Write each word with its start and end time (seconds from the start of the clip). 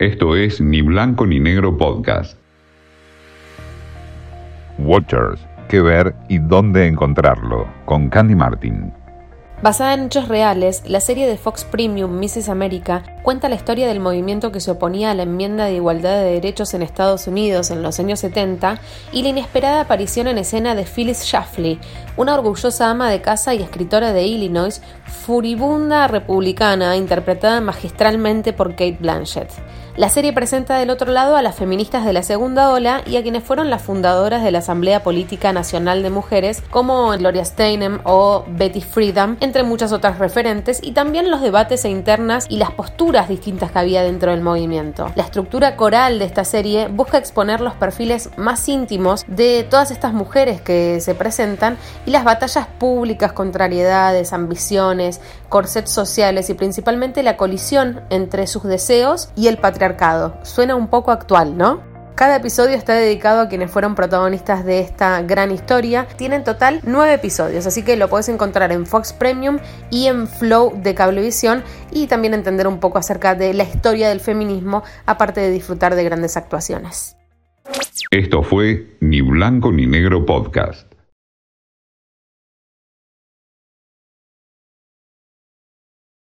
Esto 0.00 0.34
es 0.34 0.62
Ni 0.62 0.80
Blanco 0.80 1.26
ni 1.26 1.38
Negro 1.40 1.76
Podcast. 1.76 2.38
Watchers, 4.78 5.46
qué 5.68 5.82
ver 5.82 6.14
y 6.26 6.38
dónde 6.38 6.86
encontrarlo, 6.86 7.66
con 7.84 8.08
Candy 8.08 8.34
Martin. 8.34 8.94
Basada 9.62 9.92
en 9.92 10.06
hechos 10.06 10.28
reales, 10.28 10.82
la 10.88 11.00
serie 11.00 11.26
de 11.26 11.36
Fox 11.36 11.64
Premium 11.64 12.18
Mrs. 12.18 12.48
America 12.48 13.02
cuenta 13.22 13.48
la 13.48 13.54
historia 13.54 13.88
del 13.88 14.00
movimiento 14.00 14.52
que 14.52 14.60
se 14.60 14.70
oponía 14.70 15.10
a 15.10 15.14
la 15.14 15.24
enmienda 15.24 15.66
de 15.66 15.74
igualdad 15.74 16.16
de 16.16 16.32
derechos 16.32 16.74
en 16.74 16.82
Estados 16.82 17.26
Unidos 17.26 17.70
en 17.70 17.82
los 17.82 17.98
años 17.98 18.20
70 18.20 18.80
y 19.12 19.22
la 19.22 19.28
inesperada 19.28 19.82
aparición 19.82 20.28
en 20.28 20.38
escena 20.38 20.74
de 20.74 20.84
Phyllis 20.84 21.24
Schlafly, 21.24 21.78
una 22.16 22.34
orgullosa 22.34 22.90
ama 22.90 23.10
de 23.10 23.20
casa 23.20 23.54
y 23.54 23.62
escritora 23.62 24.12
de 24.12 24.24
Illinois, 24.24 24.82
furibunda 25.04 26.06
republicana 26.06 26.96
interpretada 26.96 27.60
magistralmente 27.60 28.52
por 28.52 28.70
Kate 28.70 28.98
Blanchett. 29.00 29.50
La 29.96 30.08
serie 30.08 30.32
presenta 30.32 30.78
del 30.78 30.88
otro 30.88 31.12
lado 31.12 31.36
a 31.36 31.42
las 31.42 31.56
feministas 31.56 32.06
de 32.06 32.12
la 32.12 32.22
segunda 32.22 32.70
ola 32.70 33.02
y 33.06 33.16
a 33.16 33.22
quienes 33.22 33.42
fueron 33.42 33.70
las 33.70 33.82
fundadoras 33.82 34.42
de 34.42 34.50
la 34.50 34.60
Asamblea 34.60 35.02
Política 35.02 35.52
Nacional 35.52 36.02
de 36.02 36.10
Mujeres, 36.10 36.62
como 36.70 37.10
Gloria 37.18 37.44
Steinem 37.44 38.00
o 38.04 38.44
Betty 38.48 38.80
Friedan, 38.80 39.36
entre 39.40 39.62
muchas 39.62 39.92
otras 39.92 40.18
referentes, 40.18 40.78
y 40.82 40.92
también 40.92 41.30
los 41.30 41.42
debates 41.42 41.84
e 41.84 41.90
internas 41.90 42.46
y 42.48 42.56
las 42.56 42.70
posturas 42.70 43.09
distintas 43.28 43.72
que 43.72 43.78
había 43.78 44.02
dentro 44.02 44.30
del 44.30 44.40
movimiento. 44.40 45.10
La 45.16 45.24
estructura 45.24 45.76
coral 45.76 46.18
de 46.18 46.24
esta 46.24 46.44
serie 46.44 46.88
busca 46.88 47.18
exponer 47.18 47.60
los 47.60 47.74
perfiles 47.74 48.30
más 48.36 48.68
íntimos 48.68 49.24
de 49.26 49.66
todas 49.68 49.90
estas 49.90 50.12
mujeres 50.12 50.60
que 50.60 51.00
se 51.00 51.14
presentan 51.14 51.76
y 52.06 52.10
las 52.10 52.24
batallas 52.24 52.66
públicas, 52.66 53.32
contrariedades, 53.32 54.32
ambiciones, 54.32 55.20
corsets 55.48 55.90
sociales 55.90 56.48
y 56.50 56.54
principalmente 56.54 57.22
la 57.22 57.36
colisión 57.36 58.02
entre 58.10 58.46
sus 58.46 58.62
deseos 58.62 59.30
y 59.36 59.48
el 59.48 59.58
patriarcado 59.58 60.34
Suena 60.42 60.74
un 60.74 60.88
poco 60.88 61.10
actual, 61.10 61.56
¿no? 61.56 61.89
Cada 62.20 62.36
episodio 62.36 62.76
está 62.76 62.92
dedicado 62.92 63.40
a 63.40 63.48
quienes 63.48 63.70
fueron 63.70 63.94
protagonistas 63.94 64.62
de 64.66 64.80
esta 64.80 65.22
gran 65.22 65.50
historia. 65.50 66.06
Tiene 66.18 66.36
en 66.36 66.44
total 66.44 66.82
nueve 66.84 67.14
episodios, 67.14 67.66
así 67.66 67.82
que 67.82 67.96
lo 67.96 68.10
puedes 68.10 68.28
encontrar 68.28 68.72
en 68.72 68.84
Fox 68.84 69.14
Premium 69.14 69.58
y 69.88 70.06
en 70.06 70.28
Flow 70.28 70.74
de 70.82 70.94
Cablevisión 70.94 71.62
y 71.90 72.08
también 72.08 72.34
entender 72.34 72.66
un 72.66 72.78
poco 72.78 72.98
acerca 72.98 73.34
de 73.34 73.54
la 73.54 73.64
historia 73.64 74.10
del 74.10 74.20
feminismo, 74.20 74.82
aparte 75.06 75.40
de 75.40 75.50
disfrutar 75.50 75.94
de 75.94 76.04
grandes 76.04 76.36
actuaciones. 76.36 77.16
Esto 78.10 78.42
fue 78.42 78.98
Ni 79.00 79.22
Blanco 79.22 79.72
ni 79.72 79.86
Negro 79.86 80.26
Podcast. 80.26 80.92